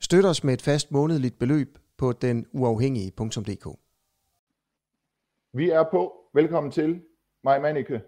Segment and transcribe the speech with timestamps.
[0.00, 3.78] Støt os med et fast månedligt beløb på denuafhængige.dk.
[5.52, 6.14] Vi er på.
[6.34, 7.02] Velkommen til,
[7.44, 8.00] Maj Manike.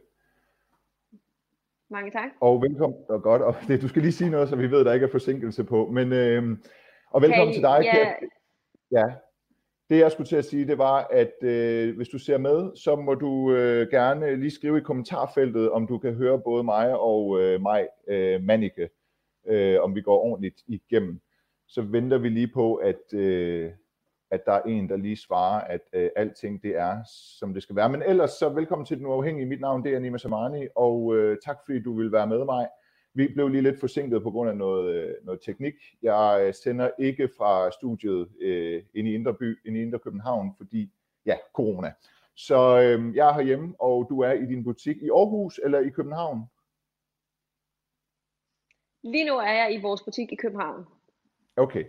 [1.90, 2.30] Mange tak.
[2.40, 4.92] Og velkommen, og godt, og det, du skal lige sige noget, så vi ved, der
[4.92, 6.58] ikke er forsinkelse på, men, øh,
[7.10, 7.80] og velkommen Hey, til dig.
[7.84, 7.92] ja.
[8.20, 8.26] Per.
[9.00, 9.04] ja.
[9.90, 12.96] Det jeg skulle til at sige, det var, at øh, hvis du ser med, så
[12.96, 17.40] må du øh, gerne lige skrive i kommentarfeltet, om du kan høre både mig og
[17.40, 18.88] øh, mig, øh, Manike,
[19.46, 21.20] øh, om vi går ordentligt igennem.
[21.70, 23.72] Så venter vi lige på, at, øh,
[24.30, 26.98] at der er en, der lige svarer, at øh, alting det er,
[27.38, 27.88] som det skal være.
[27.88, 29.46] Men ellers så velkommen til Den Uafhængige.
[29.46, 32.68] Mit navn det er Nima Samani, og øh, tak fordi du vil være med mig.
[33.14, 35.74] Vi blev lige lidt forsinket på grund af noget, øh, noget teknik.
[36.02, 40.54] Jeg øh, sender ikke fra studiet øh, ind i Indre By, ind i Indre København,
[40.56, 40.92] fordi
[41.26, 41.92] ja, corona.
[42.36, 45.88] Så øh, jeg er herhjemme, og du er i din butik i Aarhus eller i
[45.88, 46.40] København?
[49.02, 50.86] Lige nu er jeg i vores butik i København.
[51.60, 51.84] Okay.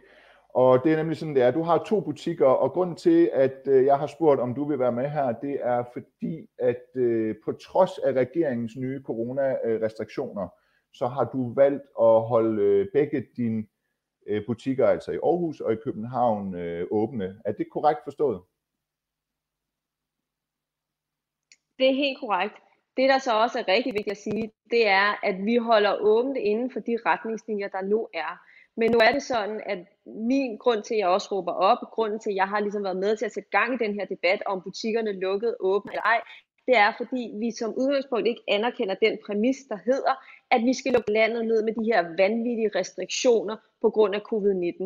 [0.54, 1.52] Og det er nemlig sådan, det er.
[1.52, 4.80] Du har to butikker, og grunden til, at øh, jeg har spurgt, om du vil
[4.80, 10.48] være med her, det er fordi, at øh, på trods af regeringens nye coronarestriktioner,
[10.94, 13.66] så har du valgt at holde øh, begge dine
[14.48, 16.56] butikker, altså i Aarhus og i København,
[16.92, 17.42] åbne.
[17.46, 18.42] Er det korrekt forstået?
[21.80, 22.56] Det er helt korrekt.
[22.98, 26.38] Det, der så også er rigtig vigtigt at sige, det er, at vi holder åbent
[26.38, 28.42] inden for de retningslinjer, der nu er.
[28.82, 32.20] Men nu er det sådan, at min grund til, at jeg også råber op, grunden
[32.20, 34.42] til, at jeg har ligesom været med til at sætte gang i den her debat
[34.46, 36.22] om butikkerne lukket, åbne eller ej,
[36.68, 40.14] det er, fordi vi som udgangspunkt ikke anerkender den præmis, der hedder,
[40.52, 44.84] at vi skal lukke landet ned med de her vanvittige restriktioner på grund af covid-19.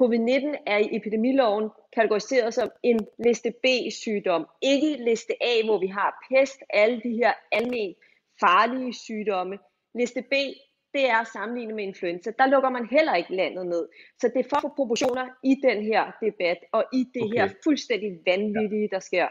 [0.00, 6.10] Covid-19 er i epidemiloven kategoriseret som en liste B-sygdom, ikke liste A, hvor vi har
[6.28, 7.94] pest, alle de her almen
[8.40, 9.58] farlige sygdomme.
[9.94, 10.34] Liste B,
[10.94, 12.30] det er sammenlignet med influenza.
[12.38, 13.88] Der lukker man heller ikke landet ned.
[14.20, 17.36] Så det er for at få proportioner i den her debat, og i det Okay.
[17.38, 19.26] her fuldstændig vanvittige, der sker.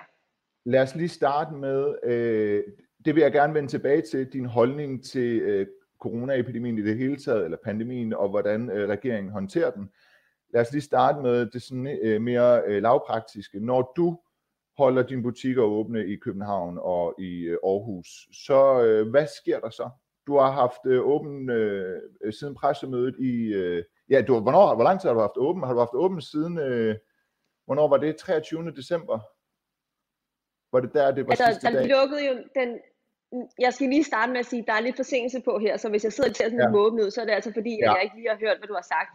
[0.66, 2.64] Lad os lige starte med, øh,
[3.06, 5.68] det vil jeg gerne vende tilbage til, din holdning til øh,
[6.02, 9.90] coronaepidemien i det hele taget, eller pandemien, og hvordan øh, regeringen håndterer den.
[10.54, 13.60] Lad os lige starte med det sådan, øh, mere øh, lavpraktiske.
[13.60, 14.20] Når du
[14.78, 18.08] holder dine butikker åbne i København og i øh, Aarhus,
[18.46, 19.90] så øh, hvad sker der så?
[20.28, 22.02] Du har haft øh, åben øh,
[22.40, 23.54] siden pressemødet i...
[23.54, 25.64] Øh, ja, du, hvornår, hvor lang tid har du haft åben?
[25.64, 26.58] Har du haft åben siden...
[26.60, 26.96] Øh,
[27.66, 28.16] hvornår var det?
[28.16, 28.72] 23.
[28.72, 29.20] december?
[30.72, 31.88] Var det der, det var Altså, sidste der dag?
[31.90, 32.70] lukkede jo den...
[33.60, 35.90] Jeg skal lige starte med at sige, at der er lidt forsinkelse på her, så
[35.90, 36.58] hvis jeg sidder til at Ja.
[36.64, 36.70] ja.
[36.70, 37.94] måbe ud, så er det altså fordi, at Ja.
[37.94, 39.14] jeg ikke lige har hørt, hvad du har sagt.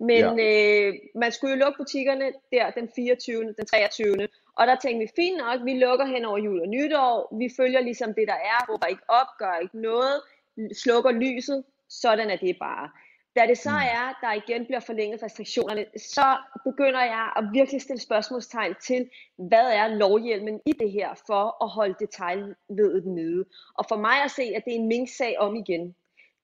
[0.00, 0.86] Men ja.
[0.88, 4.28] øh, man skulle jo lukke butikkerne der den 24., den 23.
[4.58, 7.36] Og der tænkte vi, fint nok, vi lukker hen over jul og nytår.
[7.40, 10.16] Vi følger ligesom det, der er, råber ikke op, gør ikke noget,
[10.82, 12.90] slukker lyset, sådan er det bare.
[13.36, 13.76] Da det så Mm.
[13.76, 19.66] er, der igen bliver forlænget restriktionerne, så begynder jeg at virkelig stille spørgsmålstegn til, hvad
[19.72, 23.44] er lovhjelmen i det her for at holde detaljledet nede.
[23.78, 25.94] Og for mig at se, at det er en mink-sag om igen.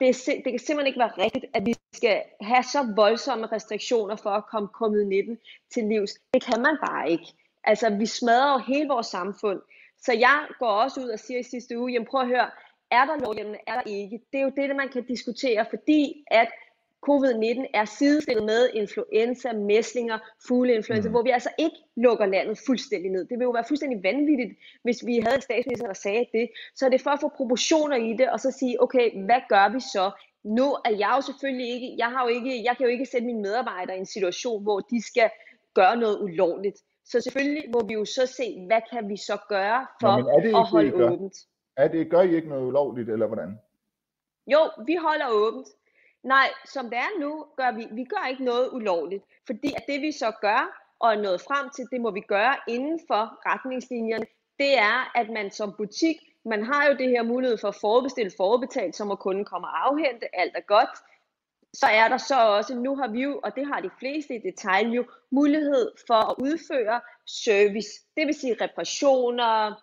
[0.00, 4.16] Det, er, det kan simpelthen ikke være rigtigt, at vi skal have så voldsomme restriktioner
[4.16, 5.36] for at komme covid-19
[5.74, 6.12] til livs.
[6.34, 7.26] Det kan man bare ikke.
[7.64, 9.60] Altså, vi smadrer jo hele vores samfund.
[9.98, 12.50] Så jeg går også ud og siger i sidste uge, jamen prøv at høre,
[12.90, 14.20] er der lovhjelmen, er der ikke?
[14.32, 16.48] Det er jo det, man kan diskutere, fordi at
[17.08, 20.18] covid-19 er sidestillet med influenza, mæslinger,
[20.48, 21.12] fugleinfluenza, Mm.
[21.12, 23.20] hvor vi altså ikke lukker landet fuldstændig ned.
[23.20, 24.52] Det ville jo være fuldstændig vanvittigt,
[24.82, 26.50] hvis vi havde en statsminister, der sagde det.
[26.74, 29.72] Så er det for at få proportioner i det, og så sige, okay, hvad gør
[29.74, 30.10] vi så?
[30.44, 33.26] Nu er jeg jo selvfølgelig ikke, jeg, har jo ikke, jeg kan jo ikke sætte
[33.26, 35.30] mine medarbejdere i en situation, hvor de skal
[35.74, 36.78] gøre noget ulovligt.
[37.04, 40.36] Så selvfølgelig må vi jo så se, hvad kan vi så gøre for Nå, er
[40.36, 41.10] det ikke at det, holde gør?
[41.10, 41.36] åbent.
[41.80, 43.58] Er det, gør I ikke noget ulovligt, eller hvordan?
[44.46, 45.68] Jo, vi holder åbent.
[46.22, 49.24] Nej, som det er nu, gør vi, vi gør ikke noget ulovligt.
[49.46, 50.62] Fordi at det vi så gør,
[50.98, 54.26] og er nået frem til, det må vi gøre inden for retningslinjerne,
[54.58, 58.32] det er, at man som butik, man har jo det her mulighed for at forudbestille
[58.36, 60.94] forudbetalt, så må kunden komme og afhente, alt er godt.
[61.72, 64.38] Så er der så også, nu har vi jo, og det har de fleste i
[64.38, 67.90] detail jo, mulighed for at udføre service.
[68.16, 69.82] Det vil sige reparationer,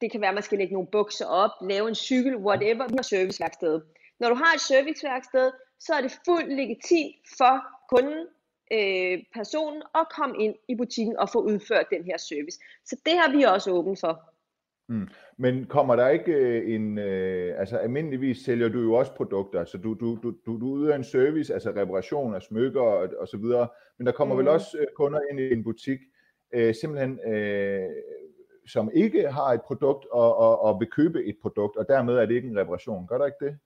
[0.00, 2.88] det kan være, at man skal lægge nogle bukser op, lave en cykel, whatever.
[2.88, 3.80] Vi har serviceværksted.
[4.20, 7.54] Når du har et serviceværksted, så er det fuldt legitimt for
[7.90, 8.26] kunden
[8.72, 12.58] øh, personen og komme ind i butikken og få udført den her service.
[12.84, 14.32] Så det har vi også åbent for.
[14.88, 15.08] Mm.
[15.38, 19.78] Men kommer der ikke øh, en, øh, altså almindeligvis sælger du jo også produkter, altså
[19.78, 23.36] du, du, du, du, du yder en service, altså reparation af smykker og, og så
[23.36, 23.68] videre,
[23.98, 24.38] men der kommer mm.
[24.38, 25.98] vel også øh, kunder ind i en butik,
[26.54, 27.88] øh, simpelthen øh,
[28.66, 32.26] som ikke har et produkt og, og, og vil købe et produkt, og dermed er
[32.26, 33.06] det ikke en reparation.
[33.06, 33.58] Gør der ikke det?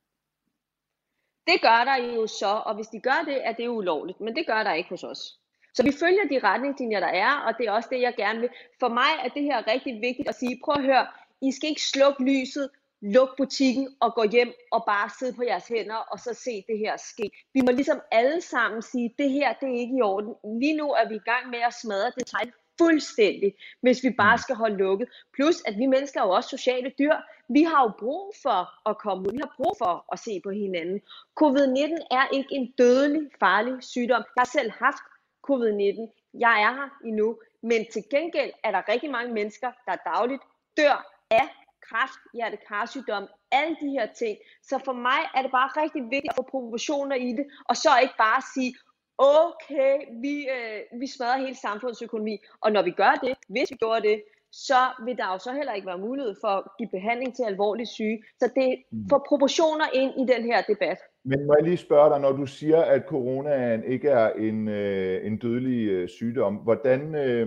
[1.46, 4.46] Det gør der jo så, og hvis de gør det, er det ulovligt, men det
[4.46, 5.40] gør der ikke hos os.
[5.74, 8.48] Så vi følger de retningslinjer, der er, og det er også det, jeg gerne vil.
[8.80, 11.06] For mig er det her rigtig vigtigt at sige, prøv at høre,
[11.42, 12.70] I skal ikke slukke lyset,
[13.02, 16.78] luk butikken og gå hjem og bare sidde på jeres hænder og så se det
[16.78, 17.30] her ske.
[17.54, 20.34] Vi må ligesom alle sammen sige, det her det er ikke i orden.
[20.60, 24.42] Lige nu er vi i gang med at smadre detail fuldstændig, hvis vi bare mm.
[24.44, 25.08] skal holde lukket.
[25.34, 27.16] Plus, at vi mennesker er jo også sociale dyr.
[27.48, 29.32] Vi har jo brug for at komme ud.
[29.32, 31.00] Vi har brug for at se på hinanden.
[31.40, 34.22] Covid-19 er ikke en dødelig, farlig sygdom.
[34.36, 35.04] Jeg har selv haft
[35.48, 36.02] covid-19.
[36.44, 37.38] Jeg er her endnu.
[37.62, 40.42] Men til gengæld er der rigtig mange mennesker, der dagligt
[40.76, 40.96] dør
[41.30, 41.46] af
[41.88, 44.38] kræft, hjertekarsygdom, alle de her ting.
[44.62, 47.90] Så for mig er det bare rigtig vigtigt at få proportioner i det, og så
[48.02, 48.74] ikke bare sige,
[49.20, 52.38] okay, vi, øh, vi smadrer hele samfundsøkonomi.
[52.60, 54.22] Og når vi gør det, hvis vi gjorde det,
[54.52, 57.88] så vil der jo så heller ikke være mulighed for at give behandling til alvorligt
[57.88, 58.22] syge.
[58.38, 59.08] Så det mm.
[59.08, 60.98] får proportioner ind i den her debat.
[61.24, 65.26] Men må jeg lige spørge dig, når du siger, at coronaen ikke er en, øh,
[65.26, 67.46] en dødelig øh, sygdom, hvordan, øh,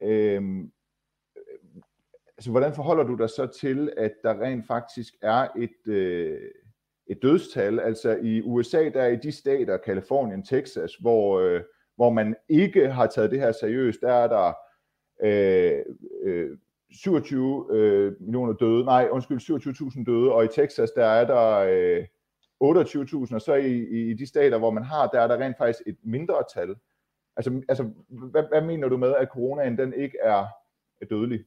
[0.00, 0.42] øh,
[2.36, 6.40] altså, hvordan forholder du dig så til, at der rent faktisk er et, øh,
[7.06, 7.80] et dødstal?
[7.80, 11.62] Altså i USA, der er i de stater, Kalifornien, Texas, hvor, øh,
[11.96, 14.52] hvor man ikke har taget det her seriøst, der er der
[15.22, 15.84] øh,
[16.22, 16.58] øh,
[16.90, 19.40] 27 øh, millioner døde, nej, undskyld,
[19.98, 22.04] 27.000 døde, og i Texas, der er der øh,
[22.64, 25.58] 28.000, og så i, i, i de stater, hvor man har, der er der rent
[25.58, 26.74] faktisk et mindre tal.
[27.36, 30.46] Altså, altså hvad, hvad mener du med, at coronaen den ikke er
[31.10, 31.44] dødelig?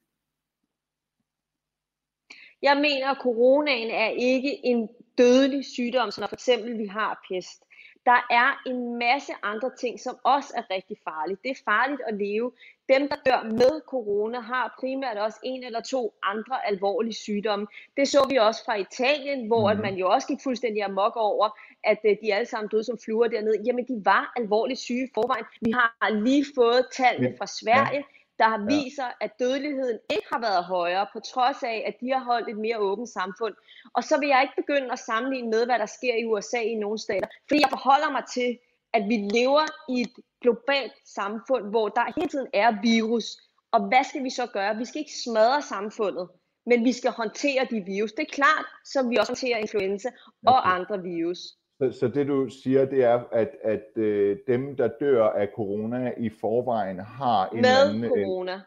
[2.62, 7.64] Jeg mener, at coronaen er ikke en dødelig sygdom, som for eksempel vi har pest.
[8.06, 11.38] Der er en masse andre ting, som også er rigtig farlige.
[11.44, 12.52] Det er farligt at leve.
[12.94, 17.68] Dem, der dør med corona, har primært også en eller to andre alvorlige sygdomme.
[17.98, 21.50] Det så vi også fra Italien, hvor at man jo også gik fuldstændig amok over,
[21.84, 23.58] at øh, de alle sammen døde som fluer dernede.
[23.66, 25.46] Jamen, de var alvorligt syge i forvejen.
[25.62, 28.04] Vi har lige fået tallene fra Sverige.
[28.40, 29.26] Der viser, ja.
[29.26, 32.78] at dødeligheden ikke har været højere, på trods af, at de har holdt et mere
[32.78, 33.56] åbent samfund.
[33.94, 36.76] Og så vil jeg ikke begynde at sammenligne med, hvad der sker i USA i
[36.76, 38.60] nogle stater, fordi jeg forholder mig til,
[38.94, 43.38] at vi lever i et globalt samfund, hvor der hele tiden er virus.
[43.72, 44.78] Og hvad skal vi så gøre?
[44.78, 46.30] Vi skal ikke smadre samfundet,
[46.66, 48.12] men vi skal håndtere de virus.
[48.12, 50.10] Det er klart, som vi også håndterer influenza
[50.46, 51.57] og andre virus.
[51.78, 56.14] Så, så det du siger, det er, at, at øh, dem, der dør af corona
[56.18, 58.04] i forvejen har en med anden...
[58.04, 58.54] Øh, corona.
[58.54, 58.62] En,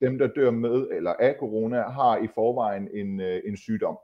[0.00, 3.98] dem, der dør med eller af corona, har i forvejen en, øh, en sygdom.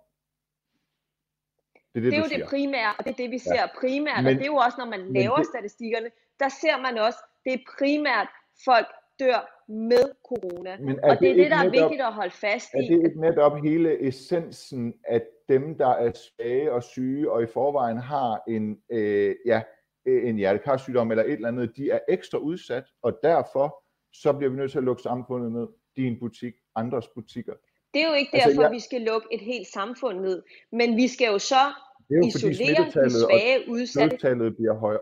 [1.94, 2.38] Det er, det, det er jo siger.
[2.38, 3.66] det primære, og det er det, vi ser ja.
[3.80, 4.24] primært.
[4.24, 7.18] Men, og det er jo også, når man laver det, statistikkerne, der ser man også,
[7.44, 8.28] det er primært
[8.64, 8.86] folk
[9.20, 10.76] dør med corona.
[10.80, 12.76] Men og det, det er det, der er vigtigt at holde fast i.
[12.76, 17.46] Er det ikke netop hele essensen, at dem, der er svage og syge, og i
[17.46, 19.62] forvejen har en, øh, ja,
[20.06, 24.56] en hjertekarsygdom eller et eller andet, de er ekstra udsat, og derfor så bliver vi
[24.56, 25.68] nødt til at lukke samfundet ned.
[25.96, 27.54] Din butik, andres butikker.
[27.94, 30.96] Det er jo ikke altså, derfor, jeg, vi skal lukke et helt samfund ned, men
[30.96, 31.64] vi skal jo så
[32.08, 34.44] det er jo isolere de svage udsatte.
[34.44, 35.00] Det bliver højere,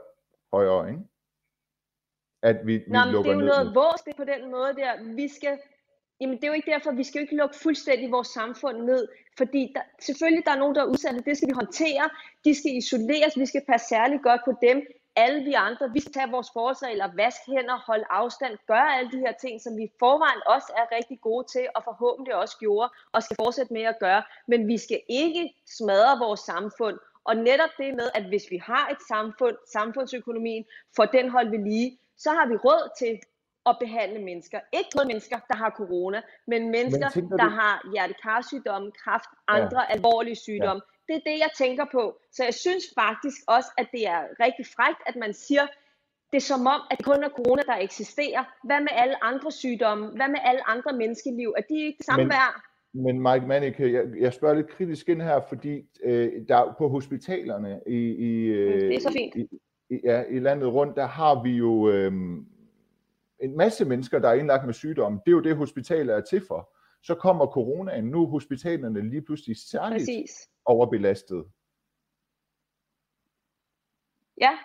[0.52, 1.02] højere, ikke?
[2.42, 5.14] At vi, vi Nå, men det er jo noget vores det på den måde der.
[5.14, 5.58] Vi skal
[6.20, 9.08] Jamen det er jo ikke derfor, vi skal jo ikke lukke fuldstændig vores samfund ned,
[9.38, 12.10] fordi der, selvfølgelig der er nogen, der er udsatte, det skal vi håndtere,
[12.44, 16.12] de skal isoleres, vi skal passe særligt godt på dem, alle vi andre, vi skal
[16.12, 20.42] tage vores forholdsregler, vaske hænder, holde afstand, gøre alle de her ting, som vi forvejen
[20.46, 24.22] også er rigtig gode til, og forhåbentlig også gjorde, og skal fortsætte med at gøre,
[24.46, 28.88] men vi skal ikke smadre vores samfund, og netop det med, at hvis vi har
[28.88, 30.64] et samfund, samfundsøkonomien,
[30.96, 33.20] for den hold vi lige, så har vi råd til
[33.70, 34.60] at behandle mennesker.
[34.78, 37.50] Ikke kun mennesker, der har corona, men mennesker, men der du...
[37.60, 39.92] har hjertekarsygdomme, kræft, andre ja.
[39.94, 40.82] alvorlige sygdomme.
[40.84, 40.92] Ja.
[41.08, 42.18] Det er det, jeg tænker på.
[42.32, 45.66] Så jeg synes faktisk også, at det er rigtig frægt, at man siger,
[46.30, 48.44] det er som om, at det kun er corona, der eksisterer.
[48.64, 50.04] Hvad med alle andre sygdomme?
[50.18, 51.54] Hvad med alle andre menneskeliv?
[51.58, 52.54] Er de ikke det samme men, værd?
[53.04, 57.80] Men Mike Manike, jeg, jeg spørger lidt kritisk ind her, fordi øh, der på hospitalerne
[57.86, 59.34] i, i, øh, det er så fint.
[59.36, 59.48] i,
[59.90, 62.12] ja, i landet rundt, der har vi jo øh,
[63.40, 65.20] en masse mennesker, der er indlagt med sygdom.
[65.26, 66.72] Det er jo det, hospitalet er til for.
[67.02, 68.04] Så kommer coronaen.
[68.04, 70.48] Nu er hospitalerne lige pludselig særligt Præcis.
[70.64, 71.44] overbelastet.
[74.40, 74.58] Ja,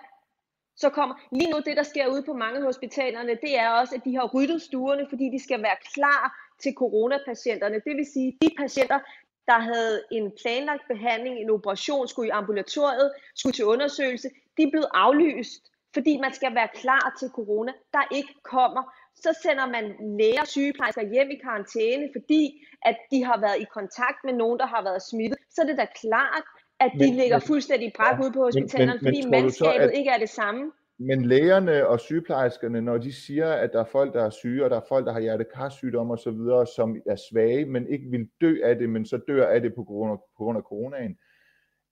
[0.75, 4.05] så kommer lige nu det, der sker ude på mange hospitalerne, det er også, at
[4.05, 6.23] de har ryddet stuerne, fordi de skal være klar
[6.63, 7.75] til coronapatienterne.
[7.75, 8.99] Det vil sige, de patienter,
[9.47, 14.71] der havde en planlagt behandling, en operation, skulle i ambulatoriet, skulle til undersøgelse, de er
[14.71, 15.61] blevet aflyst,
[15.93, 18.83] fordi man skal være klar til corona, der ikke kommer.
[19.15, 19.85] Så sender man
[20.19, 22.43] læger og sygeplejersker hjem i karantæne, fordi
[22.81, 25.37] at de har været i kontakt med nogen, der har været smittet.
[25.49, 26.45] Så er det da klart,
[26.79, 29.87] at de men, ligger men, fuldstændig brak ja, ud på hospitalerne, men, men, fordi mandskabet
[29.87, 30.71] så, at, ikke er det samme.
[31.07, 34.69] Men lægerne og sygeplejerskerne, når de siger, at der er folk, der er syge, og
[34.69, 36.39] der er folk, der har hjertekarsygdomme osv.,
[36.75, 39.83] som er svage, men ikke vil dø af det, men så dør af det på
[39.83, 41.17] grund af, på grund af coronaen,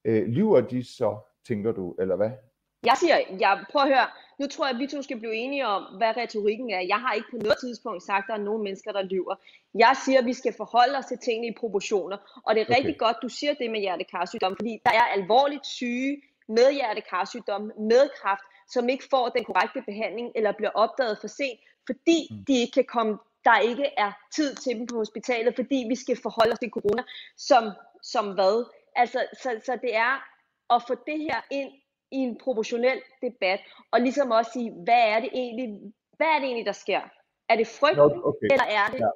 [0.05, 2.31] øh, lyver de så, tænker du, eller hvad?
[2.85, 4.07] Jeg siger, jeg, prøv at høre,
[4.39, 6.79] nu tror jeg, at vi to skal blive enige om, hvad retorikken er.
[6.79, 9.35] Jeg har ikke på noget tidspunkt sagt, at der er nogen mennesker, der lyver.
[9.73, 12.17] Jeg siger, at vi skal forholde os til tingene i proportioner.
[12.45, 12.75] Og det er okay.
[12.75, 16.21] rigtig godt, du siger det med hjertekarsygdom, fordi der er alvorligt syge
[16.57, 21.59] med hjertekarsygdom, med kræft, som ikke får den korrekte behandling eller bliver opdaget for sent,
[21.85, 22.45] fordi mm.
[22.47, 26.17] de ikke kan komme, der ikke er tid til dem på hospitalet, fordi vi skal
[26.21, 27.03] forholde os til corona
[27.38, 27.63] som,
[28.03, 28.65] som hvad?
[28.95, 30.13] Altså, så, så det er
[30.75, 31.71] at få det her ind
[32.11, 33.59] i en proportionel debat,
[33.91, 35.67] og ligesom også sige, hvad er det egentlig,
[36.17, 37.01] hvad er det egentlig, der sker?
[37.49, 38.47] Er det frygten, okay.
[38.51, 38.99] eller er det...
[38.99, 39.09] Ja.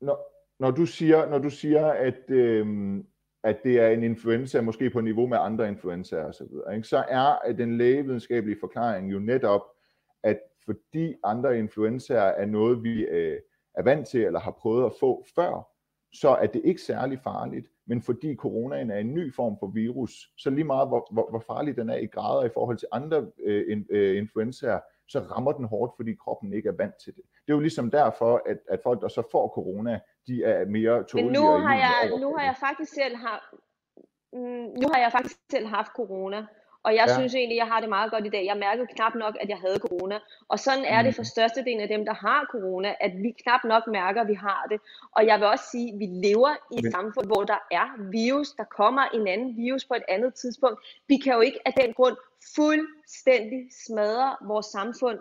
[0.00, 0.16] Når,
[0.58, 2.66] når, du siger, når du siger, at, øh,
[3.46, 7.52] at det er en influenza, måske på niveau med andre influenzaer osv., så, så er
[7.52, 9.62] den lægevidenskabelige forklaring jo netop,
[10.22, 13.40] at fordi andre influenzaer er noget, vi øh,
[13.74, 15.68] er vant til eller har prøvet at få før,
[16.12, 20.30] så er det ikke særlig farligt men fordi coronaen er en ny form for virus,
[20.36, 23.26] så lige meget hvor, hvor, hvor farlig den er i grader i forhold til andre
[23.44, 27.22] øh, in, øh, influenzaer, så rammer den hårdt, fordi kroppen ikke er vant til det.
[27.46, 31.04] Det er jo ligesom derfor, at, at folk, der så får corona, de er mere
[31.04, 31.24] tålige.
[31.24, 33.54] Men nu har jeg, nu har jeg faktisk selv har,
[34.32, 36.46] mm, nu har jeg faktisk selv haft corona,
[36.86, 37.14] og jeg ja.
[37.14, 38.44] synes egentlig, jeg har det meget godt i dag.
[38.46, 40.18] Jeg mærkede knap nok, at jeg havde corona.
[40.48, 41.16] Og sådan er det mm.
[41.18, 44.66] for størstedelen af dem, der har corona, at vi knap nok mærker, at vi har
[44.70, 44.80] det.
[45.16, 46.92] Og jeg vil også sige, at vi lever i et Men...
[46.92, 48.48] samfund, hvor der er virus.
[48.60, 50.78] Der kommer en anden virus på et andet tidspunkt.
[51.08, 52.16] Vi kan jo ikke af den grund
[52.54, 55.18] fuldstændig smadre vores samfund.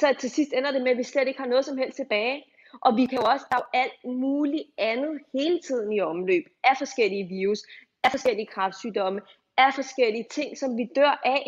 [0.00, 2.44] Så til sidst ender det med, at vi slet ikke har noget som helst tilbage.
[2.80, 6.44] Og vi kan jo også, der er jo alt muligt andet hele tiden i omløb
[6.64, 7.60] af forskellige virus,
[8.04, 9.20] af forskellige kræftsygdomme,
[9.56, 11.42] af forskellige ting, som vi dør af.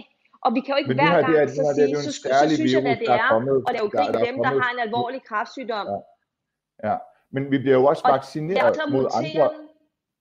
[0.44, 2.86] Og vi kan jo ikke hver gang det, så sige, det, så, så, synes jeg,
[2.86, 5.86] at det er, kommet, og er jo der, der dem, der har en alvorlig kræftsygdom.
[5.86, 6.90] Ja.
[6.90, 6.96] ja,
[7.30, 9.50] men vi bliver jo også vaccineret mod andre,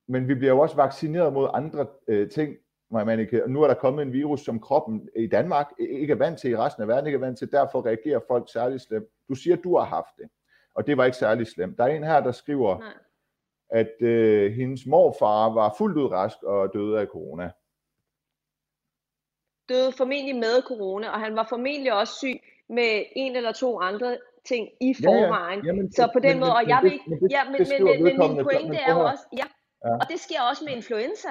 [0.07, 2.55] men vi bliver jo også vaccineret mod andre øh, ting,
[3.43, 6.51] Og nu er der kommet en virus, som kroppen i Danmark ikke er vant til,
[6.51, 9.07] i resten af verden ikke er vant til, derfor reagerer folk særligt slemt.
[9.29, 10.29] Du siger, at du har haft det,
[10.75, 11.77] og det var ikke særlig slemt.
[11.77, 12.93] Der er en her, der skriver, Nej.
[13.69, 17.51] at øh, hendes morfar var fuldt ud rask og døde af corona
[19.69, 24.17] døde formentlig med corona, og han var formentlig også syg med en eller to andre
[24.45, 25.59] ting i forvejen.
[25.59, 25.73] Ja, ja.
[25.73, 28.35] Jamen, så på den men, måde, og jeg vil ikke, ja, men, men, men, men
[28.35, 29.47] min pointe er jo også, ja,
[29.85, 31.29] ja, og det sker også med influenza.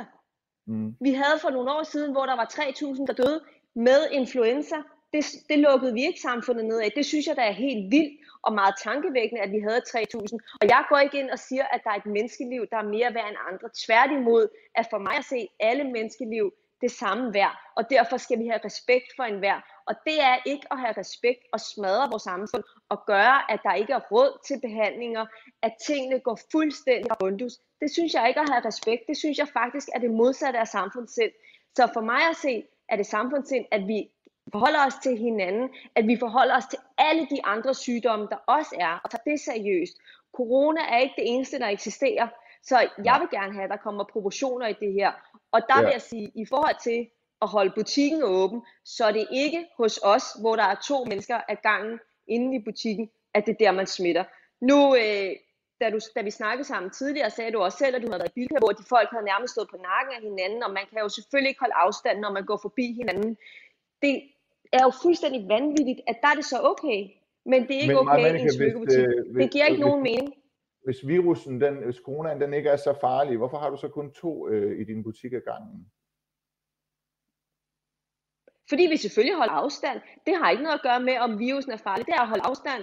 [0.66, 0.96] Mm.
[1.00, 3.40] Vi havde for nogle år siden, hvor der var 3.000, der døde
[3.74, 4.76] med influenza.
[5.12, 6.92] Det, det lukkede vi ikke samfundet ned af.
[6.96, 10.58] Det synes jeg, der er helt vildt og meget tankevækkende, at vi havde 3.000.
[10.60, 13.14] Og jeg går ikke ind og siger, at der er et menneskeliv, der er mere
[13.14, 13.68] værd end andre.
[13.86, 18.46] Tværtimod, at for mig at se alle menneskeliv det samme værd, og derfor skal vi
[18.46, 19.58] have respekt for enhver.
[19.86, 23.74] Og det er ikke at have respekt og smadre vores samfund og gøre, at der
[23.74, 25.26] ikke er råd til behandlinger,
[25.62, 27.52] at tingene går fuldstændig rundus.
[27.82, 29.02] Det synes jeg ikke at have respekt.
[29.08, 31.32] Det synes jeg faktisk er det modsatte af samfundssind.
[31.76, 34.10] Så for mig at se, er det samfundssind, at vi
[34.52, 38.76] forholder os til hinanden, at vi forholder os til alle de andre sygdomme, der også
[38.80, 39.96] er, og tager det seriøst.
[40.32, 42.28] Corona er ikke det eneste, der eksisterer.
[42.62, 45.12] Så jeg vil gerne have, at der kommer proportioner i det her.
[45.52, 45.82] Og der ja.
[45.82, 47.08] vil jeg sige, i forhold til
[47.42, 51.40] at holde butikken åben, så er det ikke hos os, hvor der er to mennesker
[51.48, 54.24] ad gangen inde i butikken, at det er der, man smitter.
[54.60, 55.36] Nu, øh,
[55.82, 58.32] da, du, da vi snakkede sammen tidligere, sagde du også selv, at du havde været
[58.34, 60.98] i bilkøb, hvor de folk havde nærmest stået på nakken af hinanden, og man kan
[61.04, 63.30] jo selvfølgelig ikke holde afstand, når man går forbi hinanden.
[64.04, 64.14] Det
[64.78, 67.00] er jo fuldstændig vanvittigt, at der er det så okay,
[67.50, 69.06] men det er ikke men, okay i en smykkebutik.
[69.06, 70.34] Øh, det giver ikke hvis, nogen mening
[70.84, 74.12] hvis virusen, den, hvis coronaen, den ikke er så farlig, hvorfor har du så kun
[74.12, 75.86] to øh, i din butik ad gangen?
[78.68, 80.00] Fordi vi selvfølgelig holder afstand.
[80.26, 82.06] Det har ikke noget at gøre med, om virusen er farlig.
[82.06, 82.82] Det er at holde afstand.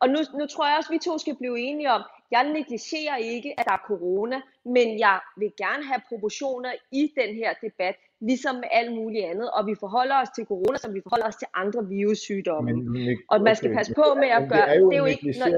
[0.00, 3.16] Og nu, nu tror jeg også, at vi to skal blive enige om, jeg negligerer
[3.16, 7.96] ikke, at der er corona, men jeg vil gerne have proportioner i den her debat,
[8.20, 9.50] ligesom med alt muligt andet.
[9.50, 12.72] Og vi forholder os til corona, som vi forholder os til andre virussygdomme.
[12.72, 14.66] Men, men, og man skal passe på med at gøre...
[14.68, 15.38] Det er jo, det er jo ikke...
[15.38, 15.48] Når,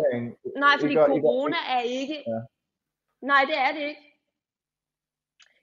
[0.64, 2.18] nej, fordi ikke, corona ikke, er ikke...
[2.26, 2.40] Ja.
[3.30, 4.04] Nej, det er det ikke.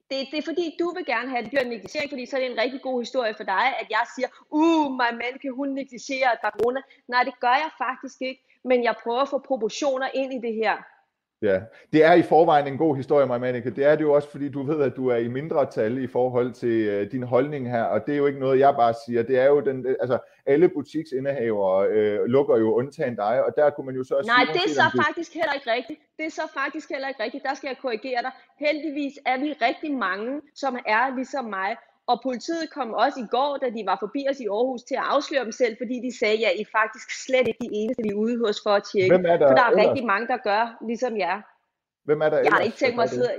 [0.09, 2.51] det, det er fordi, du vil gerne have det dyr negligering, fordi så er det
[2.51, 6.35] en rigtig god historie for dig, at jeg siger, uh, my man, kan hun negligere
[6.45, 6.81] corona.
[7.07, 10.55] Nej, det gør jeg faktisk ikke, men jeg prøver at få proportioner ind i det
[10.63, 10.75] her.
[11.41, 11.61] Ja,
[11.93, 14.63] det er i forvejen en god historie, Maja Det er det jo også, fordi du
[14.63, 18.05] ved, at du er i mindre tal i forhold til uh, din holdning her, og
[18.05, 19.23] det er jo ikke noget, jeg bare siger.
[19.23, 23.85] Det er jo den, altså alle butiksindehavere uh, lukker jo undtagen dig, og der kunne
[23.85, 24.45] man jo så Nej, sige...
[24.45, 25.99] Nej, det er så faktisk heller ikke rigtigt.
[26.17, 27.43] Det er så faktisk heller ikke rigtigt.
[27.43, 28.31] Der skal jeg korrigere dig.
[28.59, 31.75] Heldigvis er vi rigtig mange, som er ligesom mig,
[32.07, 35.07] og politiet kom også i går, da de var forbi os i Aarhus, til at
[35.13, 38.09] afsløre dem selv, fordi de sagde, ja, I er faktisk slet ikke de eneste, vi
[38.09, 39.15] er ude hos for at tjekke.
[39.15, 39.85] Hvem er der for der er ellers?
[39.85, 41.41] rigtig mange, der gør, ligesom jer.
[42.07, 43.31] Hvem er der Jeg har ikke tænkt mig at sidde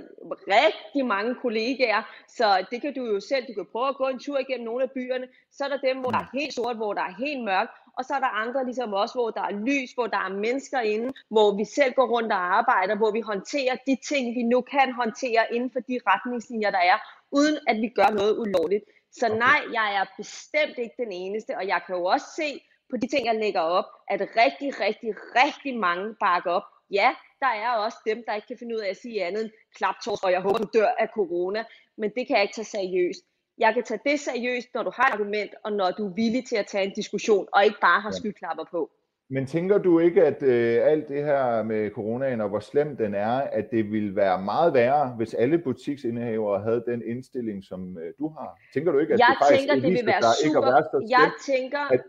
[0.57, 3.45] rigtig mange kollegaer, så det kan du jo selv.
[3.49, 5.27] Du kan prøve at gå en tur igennem nogle af byerne.
[5.53, 7.73] Så er der dem, hvor der er helt sort, hvor der er helt mørkt.
[7.99, 10.81] Og så er der andre ligesom også, hvor der er lys, hvor der er mennesker
[10.81, 14.61] inde, hvor vi selv går rundt og arbejder, hvor vi håndterer de ting, vi nu
[14.61, 16.99] kan håndtere inden for de retningslinjer, der er,
[17.33, 18.85] uden at vi gør noget ulovligt.
[19.13, 19.39] Så okay.
[19.39, 22.49] nej, jeg er bestemt ikke den eneste, og jeg kan jo også se
[22.91, 25.11] på de ting, jeg lægger op, at rigtig, rigtig,
[25.41, 26.67] rigtig mange bakker op.
[26.91, 29.51] Ja, der er også dem, der ikke kan finde ud af at sige andet end
[29.77, 31.65] klaptors, og jeg håber, du dør af corona,
[31.99, 33.23] men det kan jeg ikke tage seriøst.
[33.59, 36.47] Jeg kan tage det seriøst, når du har et argument, og når du er villig
[36.47, 38.91] til at tage en diskussion, og ikke bare har skyklapper på.
[39.31, 43.15] Men tænker du ikke, at øh, alt det her med coronaen og hvor slemt den
[43.15, 48.13] er, at det ville være meget værre, hvis alle butiksindehavere havde den indstilling, som øh,
[48.19, 48.59] du har?
[48.75, 50.83] Tænker du ikke, at jeg det faktisk tænker, det vil være super, ikke at være
[50.83, 52.01] så slemt, jeg tænker, at,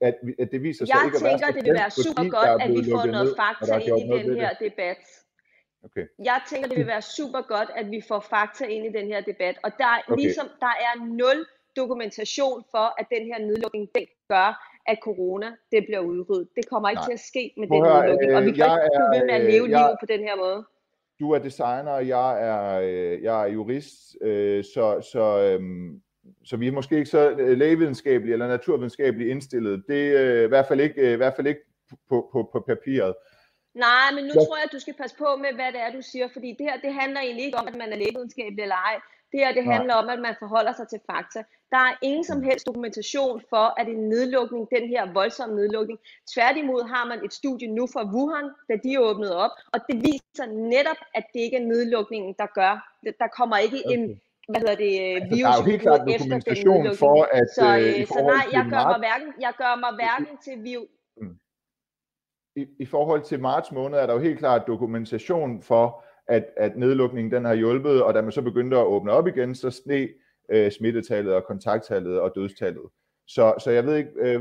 [0.00, 2.12] at, at det viser sig jeg ikke at tænker, være så det vil være super
[2.16, 4.58] fordi godt, at vi får noget fakta ind i den her det.
[4.66, 4.98] debat.
[5.86, 6.04] Okay.
[6.30, 9.20] Jeg tænker, det vil være super godt, at vi får fakta ind i den her
[9.20, 9.56] debat.
[9.64, 10.22] Og der, er Okay.
[10.22, 11.38] ligesom, der er nul
[11.76, 14.48] dokumentation for, at den her nedlukning den gør,
[14.90, 16.48] at corona det bliver udryddet.
[16.56, 17.08] Det kommer ikke Nej.
[17.08, 18.34] til at ske med Prøv den høre, nedlukning.
[18.36, 20.06] Og vi øh, kan ikke blive ved med at er, leve øh, jeg- livet på
[20.12, 20.60] den her måde.
[21.20, 26.02] Du er designer, og jeg er, øh, jeg er jurist, øh, så, så, øhm,
[26.44, 29.84] så vi er måske ikke så øh, lægevidenskabelige eller naturvidenskabelige indstillet.
[29.88, 31.60] Det er i hvert fald ikke, øh, i hvert fald ikke
[32.08, 33.14] på, på, på papiret.
[33.74, 34.40] Nej, men nu Ja.
[34.44, 36.66] tror jeg, at du skal passe på med, hvad det er, du siger, fordi det
[36.70, 38.96] her, det handler egentlig ikke om, at man er lægevidenskabelig eller ej.
[39.32, 39.74] Det her, det Nej.
[39.76, 41.40] handler om, at man forholder sig til fakta.
[41.70, 45.98] Der er ingen som helst dokumentation for, at en nedlukning, den her voldsomme nedlukning,
[46.34, 50.46] tværtimod har man et studie nu fra Wuhan, da de åbnede op, og det viser
[50.74, 52.74] netop, at det ikke er nedlukningen, der gør.
[53.22, 54.16] Der kommer ikke en, Okay.
[54.50, 57.66] Hvad hedder det, øh, Altså, der er virus jo helt klart dokumentation for, at Så,
[57.76, 59.92] øh, i øh, så forhold nej, til jeg gør mig marts, hverken, jeg gør mig
[60.00, 60.88] hverken til virus,
[62.60, 66.76] i, i forhold til marts måned er der jo helt klart dokumentation for, at, at
[66.76, 70.08] nedlukningen den har hjulpet, og da man så begyndte at åbne op igen, så steg
[70.50, 72.82] øh, smittetallet og kontakttallet og dødstallet.
[73.28, 74.40] Så, så jeg ved ikke, øh,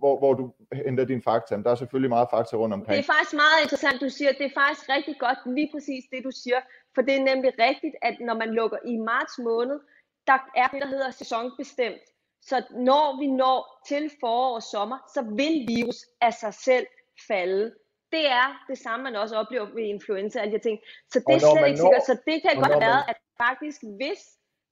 [0.00, 0.52] hvor, hvor du
[0.86, 2.98] henter din fakta, men der er selvfølgelig meget fakta rundt Det omkring.
[2.98, 4.32] er faktisk meget interessant, du siger.
[4.32, 6.60] Det er faktisk rigtig godt, lige præcis det, du siger.
[6.94, 9.78] For det er nemlig rigtigt, at når man lukker i marts måned,
[10.26, 12.04] der er det, der hedder sæsonbestemt.
[12.42, 16.86] Så når vi når til forår og sommer, så vil virus af sig selv
[17.28, 17.64] falde.
[18.12, 20.78] Det er det samme, man også oplever ved influenza og alle de ting.
[21.12, 22.06] Så det er slet ikke sikkert.
[22.06, 24.20] Så det kan godt været, at faktisk hvis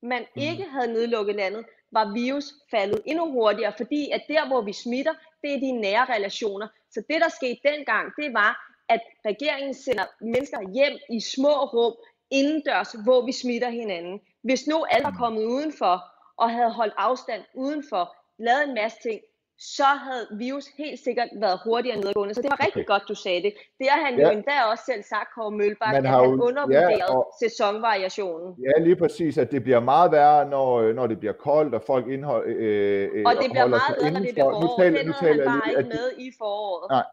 [0.03, 0.43] man Mhm.
[0.49, 1.65] ikke havde nedlukket landet,
[1.99, 6.05] var virus faldet endnu hurtigere, fordi at der, hvor vi smitter, det er de nære
[6.15, 6.69] relationer.
[6.91, 8.53] Så det, der skete dengang, det var,
[8.89, 11.95] at regeringen sender mennesker hjem i små rum,
[12.31, 14.21] indendørs, hvor vi smitter hinanden.
[14.43, 15.95] Hvis nu alle var kommet udenfor,
[16.37, 19.21] og havde holdt afstand udenfor, lavet en masse ting,
[19.59, 22.35] så havde virus helt sikkert været hurtigere nedgående.
[22.35, 22.87] Så det var rigtig Okay.
[22.93, 23.53] godt, du sagde det.
[23.79, 24.31] Det har han jo Ja.
[24.33, 28.55] endda også selv sagt, Kåre Mølbak, Man at har han jo- ja, og- sæsonvariationen.
[28.65, 31.83] Ja, lige præcis, at det bliver meget værre, når, øh, når det bliver koldt, og
[31.87, 34.79] folk indhold, øh, øh, Og det bliver meget bedre, når det bliver Nu forår.
[34.79, 36.91] taler, nu havde han taler jeg bare lige, ikke med i foråret.
[36.91, 37.05] Nej.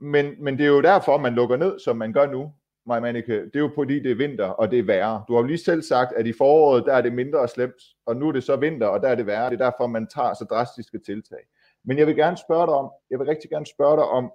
[0.00, 2.52] men, men det er jo derfor, man lukker ned, som man gør nu,
[2.86, 3.32] Maja Manike.
[3.44, 5.24] Det er jo fordi, det er vinter, og det er værre.
[5.28, 8.16] Du har jo lige selv sagt, at i foråret, der er det mindre slemt, og
[8.16, 9.50] nu er det så vinter, og der er det værre.
[9.50, 11.38] Det er derfor, man tager så drastiske tiltag.
[11.84, 14.32] Men jeg vil gerne spørge dig om, jeg vil rigtig gerne spørge dig om,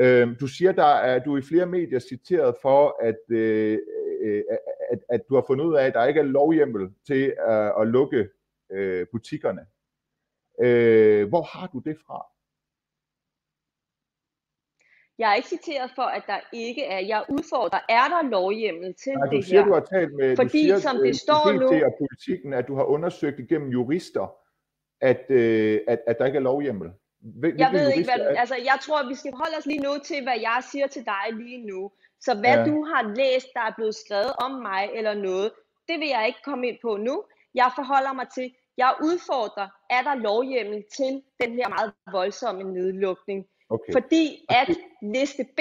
[0.00, 3.78] øh, du siger, der er, du er i flere medier citeret for, at, øh,
[4.22, 4.42] øh,
[4.90, 7.86] at, at du har fundet ud af, at der ikke er lovhjemmel til øh, at
[7.86, 8.28] lukke
[8.72, 9.66] øh, butikkerne.
[10.60, 12.26] Øh, hvor har du det fra?
[15.18, 16.98] Jeg er ikke citeret for, at der ikke er.
[16.98, 19.66] Jeg udfordrer, er der lovhjemmel til Nej, du det siger, her?
[19.68, 22.68] du har talt med Fordi du siger, som øh, det står nu- og politikken, at
[22.68, 24.36] du har undersøgt igennem jurister,
[25.10, 26.90] at, øh, at, at der ikke er lovhjemmel.
[27.20, 30.22] Hvil, Jeg ved ikke, hvad altså jeg tror, vi skal holde os lige nu til,
[30.22, 31.90] hvad jeg siger til dig lige nu.
[32.20, 32.64] Så hvad Ja.
[32.70, 35.52] du har læst, der er blevet skrevet om mig eller noget,
[35.88, 37.24] det vil jeg ikke komme ind på nu.
[37.54, 43.46] Jeg forholder mig til, jeg udfordrer, er der lovhjemmel til den her meget voldsomme nedlukning?
[43.70, 43.92] Okay.
[43.92, 44.68] Fordi at
[45.02, 45.60] liste B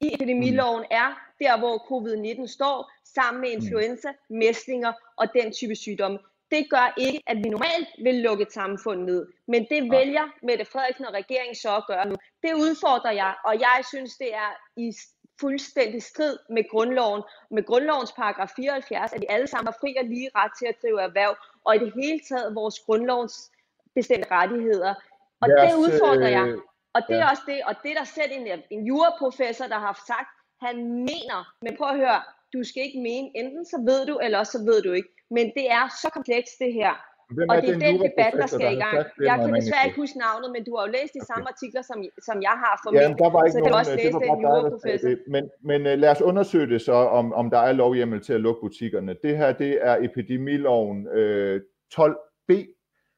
[0.00, 1.08] i epidemiloven er
[1.40, 6.18] der, hvor covid-19 står, sammen med influenza, mæslinger og den type sygdomme.
[6.50, 9.26] Det gør ikke, at vi normalt vil lukke et samfund ned.
[9.48, 12.16] Men det vælger Mette Frederiksen og regeringen så at gøre nu.
[12.42, 14.92] Det udfordrer jeg, og jeg synes, det er i
[15.40, 20.04] fuldstændig strid med grundloven, med grundlovens paragraf 74, at vi alle sammen har fri og
[20.04, 23.50] lige ret til at drive erhverv, og i det hele taget vores grundlovens
[23.94, 24.94] bestemte rettigheder.
[25.40, 26.46] Og yes, det udfordrer jeg.
[26.48, 26.58] Øh,
[26.94, 27.20] og det ja.
[27.20, 30.30] er også det, og det er der selv en, en juraprofessor, der har sagt,
[30.66, 30.76] han
[31.10, 34.52] mener, men prøv at høre, du skal ikke mene, enten så ved du, eller også
[34.52, 35.08] så ved du ikke.
[35.30, 36.94] Men det er så komplekst det her.
[37.36, 38.96] Hvem og det er den debat, der skal i gang.
[39.28, 41.30] Jeg kan desværre ikke huske navnet, men du har jo læst de okay.
[41.30, 43.96] samme artikler, som, som jeg har for ja, der var ikke så nogen, kan også
[43.96, 45.08] læse den juraprofessor.
[45.34, 48.40] Men, men uh, lad os undersøge det så, om, om der er lovhjemmel til at
[48.40, 49.16] lukke butikkerne.
[49.22, 51.60] Det her, det er epidemiloven øh,
[51.94, 52.50] 12b,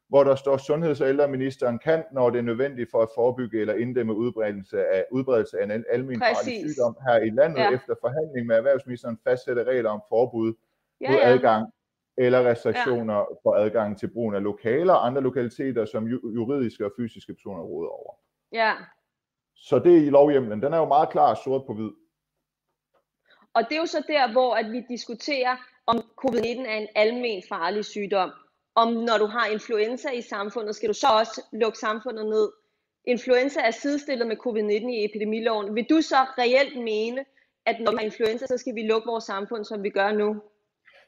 [0.09, 3.75] hvor der står, sundheds- og ældreministeren kan, når det er nødvendigt for at forebygge eller
[3.75, 7.75] inddæmme udbredelse af, udbredelse af en almen sygdom her i landet, ja.
[7.75, 10.55] efter forhandling med erhvervsministeren fastsætte regler om forbud
[11.01, 11.33] ja, mod ja.
[11.33, 11.73] adgang
[12.19, 13.25] eller restriktioner ja.
[13.43, 17.91] for adgang til brugen af lokaler og andre lokaliteter, som juridiske og fysiske personer råder
[17.91, 18.15] over.
[18.53, 18.73] Ja.
[19.57, 20.63] Så det er i lovhjemlen.
[20.63, 21.91] Den er jo meget klar sort på hvid.
[23.55, 27.43] Og det er jo så der, hvor at vi diskuterer, om covid-19 er en almen
[27.49, 28.31] farlig sygdom
[28.77, 32.53] om når du har influenza i samfundet, skal du så også lukke samfundet ned.
[33.05, 35.75] Influenza er sidestillet med covid-19 i epidemiloven.
[35.75, 37.25] Vil du så reelt mene,
[37.67, 40.43] at når vi har influenza, så skal vi lukke vores samfund, som vi gør nu?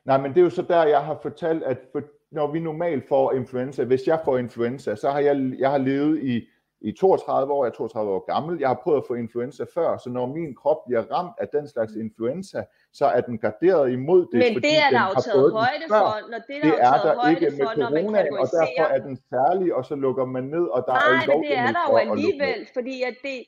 [0.08, 3.08] Nej, men det er jo så der, jeg har fortalt, at for, når vi normalt
[3.08, 6.46] får influenza, hvis jeg får influenza, så har jeg, jeg har levet i
[6.80, 9.98] i 32 år, jeg er 32 år gammel, jeg har prøvet at få influenza før,
[9.98, 14.20] så når min krop bliver ramt af den slags influenza, så er den garderet imod
[14.32, 16.98] det, Men det er der jo taget højde for, når det, der det er, er
[17.06, 20.66] der ikke med for, corona, og derfor er den særlig, og så lukker man ned,
[20.76, 23.38] og der Nej, er men det er der jo alligevel, fordi at det,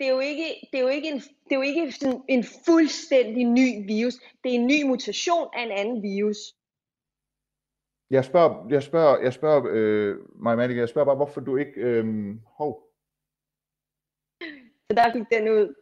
[0.00, 2.44] det er jo ikke, det er jo ikke, en, det er jo ikke sådan en
[2.66, 4.14] fuldstændig ny virus.
[4.14, 6.36] Det er en ny mutation af en anden virus.
[8.10, 12.04] Jeg spørger, jeg spørger, jeg spørger, øh, Maja jeg spørger bare, hvorfor du ikke, øh,
[12.46, 12.82] hov.
[14.90, 15.74] Så der gik den ud.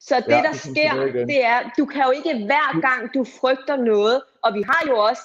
[0.00, 3.76] Så det, ja, der sker, det er, du kan jo ikke hver gang, du frygter
[3.76, 5.22] noget, og vi har jo også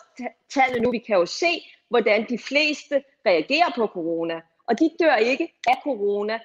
[0.49, 1.51] tallene nu, vi kan jo se,
[1.89, 4.41] hvordan de fleste reagerer på corona.
[4.67, 6.39] Og de dør ikke af corona.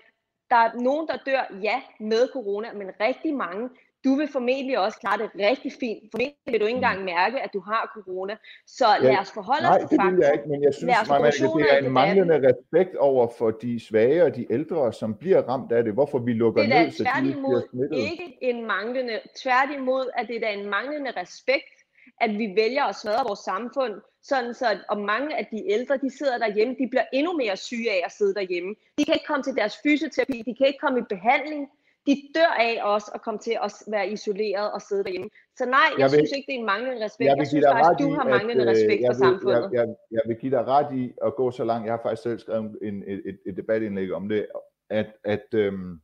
[0.50, 3.68] Der er nogen, der dør, ja, med corona, men rigtig mange
[4.04, 6.02] du vil formentlig også klare det rigtig fint.
[6.12, 7.04] Formentlig vil du ikke engang mm.
[7.04, 8.37] mærke, at du har corona.
[8.66, 9.96] Så ja, lad os forholde os til fakta.
[9.96, 11.22] Nej, det vil jeg ikke, men jeg synes, man,
[11.59, 15.72] det er en manglende respekt over for de svage og de ældre, som bliver ramt
[15.72, 15.92] af det.
[15.92, 17.98] Hvorfor vi lukker det er ned, så de bliver smittet.
[18.11, 21.73] ikke en manglende, tværtimod, at det er en manglende respekt,
[22.20, 25.96] at vi vælger at smadre vores samfund, sådan så at, og mange af de ældre,
[25.96, 28.74] de sidder derhjemme, de bliver endnu mere syge af at sidde derhjemme.
[28.98, 31.68] De kan ikke komme til deres fysioterapi, de kan ikke komme i behandling,
[32.07, 35.31] de dør af også at komme til at være isoleret og sidde derhjemme.
[35.57, 37.29] Så nej, jeg, jeg vil, synes ikke, det er en manglende respekt.
[37.29, 39.62] Jeg, jeg synes faktisk, du har manglende at, respekt for samfundet.
[39.62, 41.87] Jeg, jeg, jeg vil give dig ret i at gå så langt.
[41.87, 44.46] Jeg har faktisk selv skrevet en, et, et, et debatindlæg om det,
[44.90, 46.00] at, at øhm,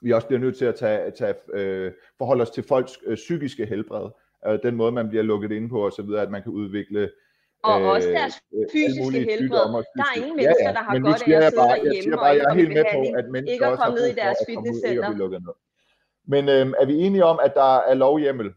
[0.00, 3.66] vi også bliver nødt til at tage, tage, øh, forholde os til folks øh, psykiske
[3.66, 4.10] helbred.
[4.46, 7.10] Øh, den måde, man bliver lukket ind på osv., at man kan udvikle
[7.62, 8.34] og øh, også deres
[8.72, 9.84] fysiske helbred.
[9.98, 10.74] Der er ingen mennesker, ja, ja.
[10.78, 13.24] der har godt af at sidde bare, derhjemme bare, jeg er helt med på, at
[13.30, 15.54] mennesker ikke at komme ned i deres fitnesscenter.
[16.24, 18.54] Men øhm, er vi enige om, at der er lovhjemmel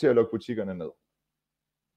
[0.00, 0.90] til at lukke butikkerne ned?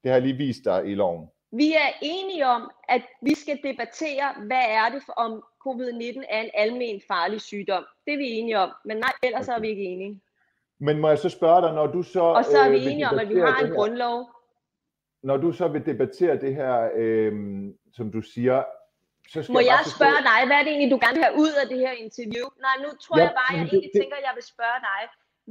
[0.02, 1.28] Det har jeg lige vist dig i loven.
[1.52, 5.32] Vi er enige om, at vi skal debattere, hvad er det for, om
[5.66, 7.84] covid-19 er en almen farlig sygdom.
[8.06, 9.56] Det er vi enige om, men nej, ellers okay.
[9.56, 10.20] er vi ikke enige.
[10.86, 12.24] Men må jeg så spørge dig, når du så...
[12.40, 14.16] Og så er vi øh, enige om, at vi har en grundlov,
[15.28, 17.32] når du så vil debattere det her, øh,
[17.96, 18.56] som du siger,
[19.32, 21.38] så skal Må jeg, jeg spørge dig, hvad er det egentlig, du gerne vil have
[21.44, 22.46] ud af det her interview?
[22.66, 24.80] Nej, nu tror ja, jeg bare, jeg det, egentlig det, tænker, at jeg vil spørge
[24.90, 25.00] dig.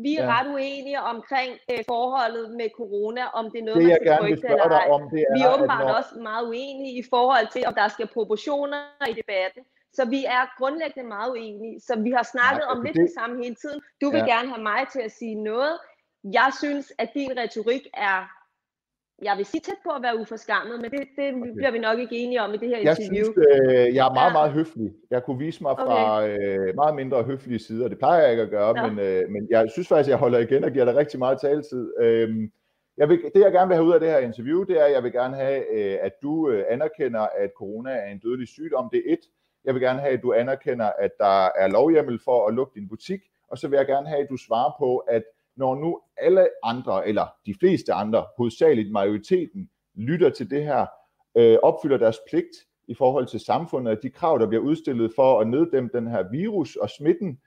[0.05, 0.31] Vi er ja.
[0.33, 4.47] ret uenige omkring øh, forholdet med corona, om det er noget, det, man skal frygte
[4.65, 4.87] eller ej.
[4.95, 5.99] Om, det er, vi er åbenbart når...
[5.99, 9.61] også meget uenige i forhold til, om der skal proportioner i debatten.
[9.93, 11.79] Så vi er grundlæggende meget uenige.
[11.79, 13.03] Så vi har snakket Nej, om lidt det...
[13.07, 13.79] det samme hele tiden.
[14.01, 14.31] Du vil ja.
[14.33, 15.75] gerne have mig til at sige noget.
[16.23, 18.19] Jeg synes, at din retorik er
[19.21, 21.51] jeg vil sige tæt på at være uforskammet, men det, det okay.
[21.55, 23.23] bliver vi nok ikke enige om i det her jeg interview.
[23.23, 24.93] Synes, øh, jeg er meget, meget høflig.
[25.09, 26.69] Jeg kunne vise mig fra okay.
[26.69, 27.87] øh, meget mindre høflige sider.
[27.87, 30.39] Det plejer jeg ikke at gøre, men, øh, men jeg synes faktisk, at jeg holder
[30.39, 31.93] igen og giver dig rigtig meget taletid.
[31.99, 32.29] Øh,
[32.97, 34.91] jeg vil, det jeg gerne vil have ud af det her interview, det er, at
[34.91, 38.89] jeg vil gerne have, øh, at du øh, anerkender, at corona er en dødelig sygdom.
[38.91, 39.19] Det er et.
[39.65, 42.89] Jeg vil gerne have, at du anerkender, at der er lovhjemmel for at lukke din
[42.89, 43.19] butik.
[43.47, 45.23] Og så vil jeg gerne have, at du svarer på, at
[45.55, 50.85] når nu alle andre, eller de fleste andre, hovedsageligt majoriteten, lytter til det her,
[51.37, 52.55] øh, opfylder deres pligt
[52.87, 56.23] i forhold til samfundet, og de krav, der bliver udstillet for at neddæmme den her
[56.31, 57.39] virus og smitten,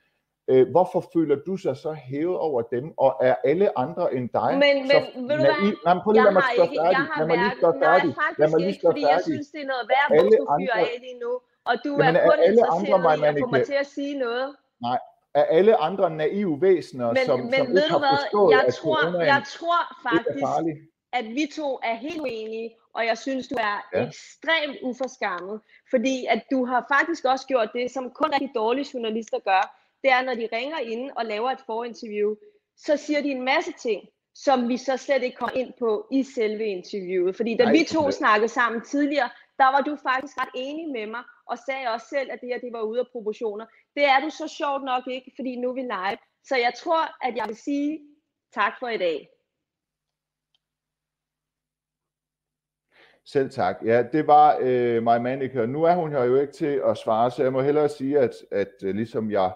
[0.49, 4.51] øh, hvorfor føler du sig så hævet over dem, og er alle andre end dig
[4.65, 5.77] Men, så men ved du hvad, naiv?
[5.85, 8.09] Nej, prøv lige lade mig ikke, jeg har Lad mig lige stå nej færdig.
[8.09, 10.45] Lad faktisk mig lige ikke, fordi jeg synes, det er noget værd, hvor Alle du
[10.45, 11.33] fyrer andre- af lige nu,
[11.67, 13.87] og du Jamen, er er kun alle andre, interesseret i at få mig til at
[13.87, 14.57] sige noget.
[15.35, 18.51] Er alle andre naive væsener, Men, som, men som ved ikke du har hvad, forstået,
[18.53, 20.45] jeg at tror, jeg tror er faktisk,
[21.13, 24.07] at vi to er helt uenige, og jeg synes, du er ja.
[24.07, 29.39] ekstremt uforskammet, fordi at du har faktisk også gjort det, som kun rigtig dårlige journalister
[29.39, 29.63] gør,
[30.03, 32.35] det er, når de ringer ind og laver et forinterview,
[32.77, 36.23] så siger de en masse ting, som vi så slet ikke kommer ind på i
[36.23, 37.37] selve interviewet.
[37.37, 40.87] Fordi da Nej, vi to det- snakkede sammen tidligere, der var du faktisk ret enig
[40.93, 43.67] med mig, og sagde også selv, at det her det var ude af proportioner.
[43.97, 46.19] Det er du så sjovt nok ikke, fordi nu er vi live.
[46.45, 48.01] Så jeg tror, at jeg vil sige
[48.55, 49.29] tak for i dag.
[53.27, 53.77] Selv tak.
[53.85, 57.31] Ja, det var øh, Maja Manike, nu er hun her jo ikke til at svare,
[57.31, 59.53] så jeg må hellere sige, at, at øh, ligesom jeg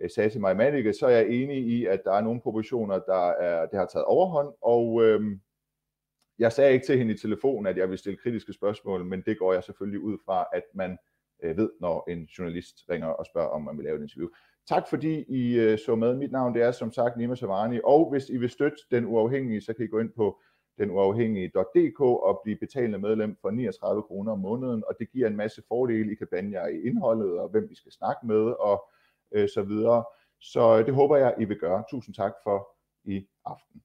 [0.00, 2.98] øh, sagde til Maja Manike, så er jeg enig i, at der er nogle proportioner,
[2.98, 5.20] der er, det har taget overhånd, og øh,
[6.40, 9.38] jeg sagde ikke til hende i telefon, at jeg ville stille kritiske spørgsmål, men det
[9.38, 10.98] går jeg selvfølgelig ud fra, at man
[11.42, 14.28] øh, ved, når en journalist ringer og spørger, om man vil lave et interview.
[14.68, 16.16] Tak fordi I øh, så med.
[16.16, 19.60] Mit navn det er som sagt Nima Savani, og hvis I vil støtte Den Uafhængige,
[19.60, 20.40] så kan I gå ind på
[20.78, 25.62] denuafhængige.dk og blive betalende medlem for 39 kroner om måneden, og det giver en masse
[25.68, 26.12] fordele.
[26.12, 28.90] I kan blande jer i indholdet, og hvem vi skal snakke med, og
[29.32, 30.04] øh, så videre.
[30.40, 31.84] Så øh, det håber jeg, I vil gøre.
[31.90, 32.68] Tusind tak for
[33.04, 33.82] i aften.